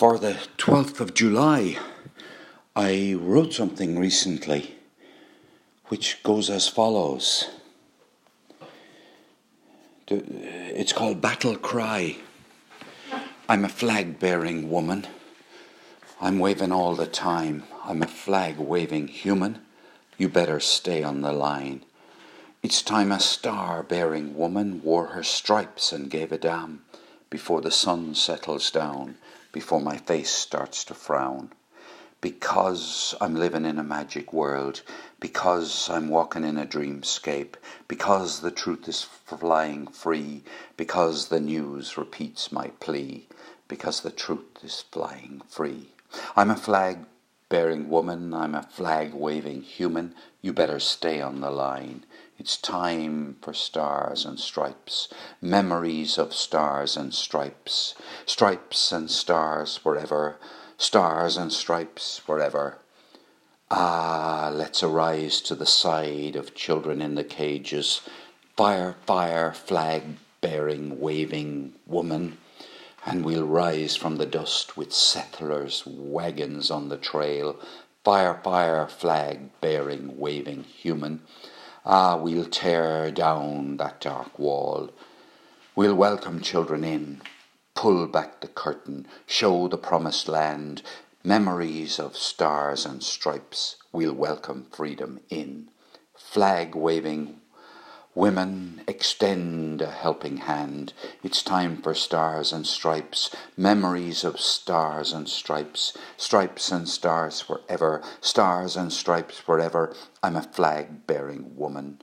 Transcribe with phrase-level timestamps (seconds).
[0.00, 1.76] For the 12th of July,
[2.74, 4.76] I wrote something recently
[5.88, 7.50] which goes as follows.
[10.08, 12.16] It's called Battle Cry.
[13.46, 15.06] I'm a flag bearing woman.
[16.18, 17.64] I'm waving all the time.
[17.84, 19.58] I'm a flag waving human.
[20.16, 21.84] You better stay on the line.
[22.62, 26.86] Each time a star bearing woman wore her stripes and gave a damn
[27.28, 29.16] before the sun settles down,
[29.52, 31.52] before my face starts to frown.
[32.20, 34.82] Because I'm living in a magic world,
[35.20, 37.54] because I'm walking in a dreamscape,
[37.88, 40.42] because the truth is flying free,
[40.76, 43.26] because the news repeats my plea,
[43.68, 45.88] because the truth is flying free.
[46.36, 46.98] I'm a flag
[47.50, 52.06] bearing woman, I'm a flag waving human, you better stay on the line.
[52.38, 55.08] It's time for stars and stripes,
[55.42, 60.38] memories of stars and stripes, stripes and stars forever,
[60.78, 62.78] stars and stripes forever.
[63.68, 68.00] Ah, let's arise to the side of children in the cages,
[68.56, 70.02] fire, fire, flag
[70.40, 72.38] bearing, waving woman
[73.06, 77.58] and we'll rise from the dust with settlers' wagons on the trail,
[78.04, 81.22] fire, fire, flag bearing, waving human.
[81.84, 84.90] Ah, we'll tear down that dark wall.
[85.74, 87.22] We'll welcome children in,
[87.74, 90.82] pull back the curtain, show the promised land,
[91.24, 93.76] memories of stars and stripes.
[93.92, 95.68] We'll welcome freedom in.
[96.14, 97.39] Flag waving,
[98.14, 100.92] Women, extend a helping hand.
[101.22, 108.02] It's time for stars and stripes, memories of stars and stripes, stripes and stars forever,
[108.20, 109.94] stars and stripes forever.
[110.24, 112.02] I'm a flag bearing woman.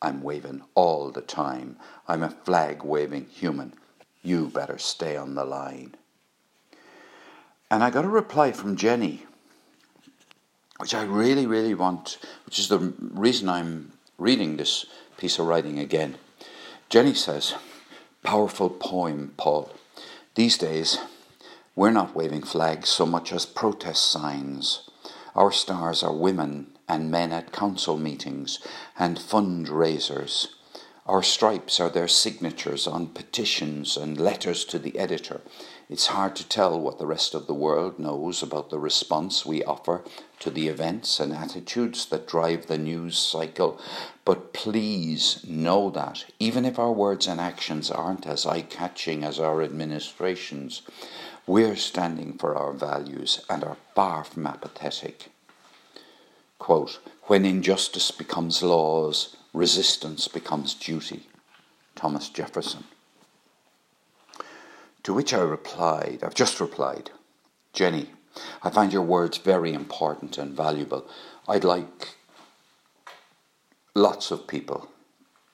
[0.00, 1.76] I'm waving all the time.
[2.08, 3.74] I'm a flag waving human.
[4.22, 5.96] You better stay on the line.
[7.70, 9.26] And I got a reply from Jenny,
[10.78, 14.86] which I really, really want, which is the reason I'm reading this
[15.18, 16.16] piece of writing again.
[16.88, 17.54] Jenny says,
[18.22, 19.70] Powerful poem, Paul.
[20.34, 20.98] These days,
[21.74, 24.88] we're not waving flags so much as protest signs.
[25.34, 28.58] Our stars are women and men at council meetings
[28.98, 30.48] and fundraisers.
[31.08, 35.40] Our stripes are their signatures on petitions and letters to the editor.
[35.88, 39.62] It's hard to tell what the rest of the world knows about the response we
[39.62, 40.02] offer
[40.40, 43.80] to the events and attitudes that drive the news cycle,
[44.24, 49.38] but please know that even if our words and actions aren't as eye catching as
[49.38, 50.82] our administrations,
[51.46, 55.28] we're standing for our values and are far from apathetic.
[56.58, 61.26] Quote, when injustice becomes laws, resistance becomes duty.
[61.94, 62.84] Thomas Jefferson.
[65.02, 67.10] To which I replied, I've just replied,
[67.72, 68.10] Jenny,
[68.62, 71.06] I find your words very important and valuable.
[71.48, 72.16] I'd like
[73.94, 74.90] lots of people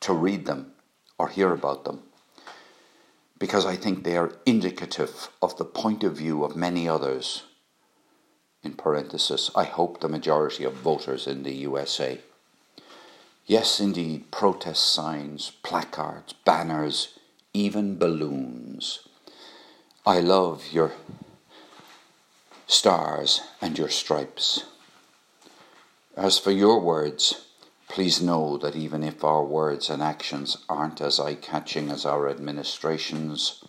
[0.00, 0.72] to read them
[1.18, 2.02] or hear about them
[3.40, 7.42] because I think they are indicative of the point of view of many others.
[8.62, 12.20] In parenthesis, I hope the majority of voters in the USA.
[13.48, 17.18] Yes, indeed, protest signs, placards, banners,
[17.54, 18.98] even balloons.
[20.04, 20.92] I love your
[22.66, 24.64] stars and your stripes.
[26.14, 27.46] As for your words,
[27.88, 32.28] please know that even if our words and actions aren't as eye catching as our
[32.28, 33.64] administrations,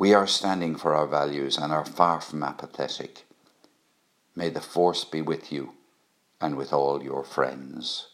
[0.00, 3.24] we are standing for our values and are far from apathetic.
[4.34, 5.74] May the force be with you
[6.40, 8.08] and with all your friends.